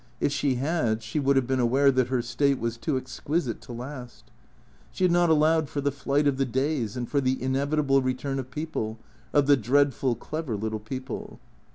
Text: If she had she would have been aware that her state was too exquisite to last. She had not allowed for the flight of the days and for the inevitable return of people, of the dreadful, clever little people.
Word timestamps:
If 0.19 0.31
she 0.31 0.55
had 0.55 1.03
she 1.03 1.19
would 1.19 1.35
have 1.35 1.45
been 1.45 1.59
aware 1.59 1.91
that 1.91 2.07
her 2.07 2.23
state 2.23 2.57
was 2.57 2.75
too 2.75 2.97
exquisite 2.97 3.61
to 3.61 3.71
last. 3.71 4.31
She 4.91 5.03
had 5.03 5.11
not 5.11 5.29
allowed 5.29 5.69
for 5.69 5.79
the 5.79 5.91
flight 5.91 6.25
of 6.25 6.37
the 6.37 6.43
days 6.45 6.97
and 6.97 7.07
for 7.07 7.21
the 7.21 7.39
inevitable 7.39 8.01
return 8.01 8.39
of 8.39 8.49
people, 8.49 8.97
of 9.31 9.45
the 9.45 9.55
dreadful, 9.57 10.15
clever 10.15 10.55
little 10.57 10.79
people. 10.79 11.39